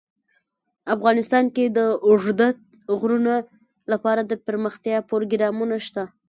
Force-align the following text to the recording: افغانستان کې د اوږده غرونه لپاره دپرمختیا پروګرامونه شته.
افغانستان 0.95 1.45
کې 1.55 1.65
د 1.77 1.79
اوږده 2.07 2.49
غرونه 2.99 3.33
لپاره 3.91 4.21
دپرمختیا 4.31 4.97
پروګرامونه 5.09 5.75
شته. 5.87 6.03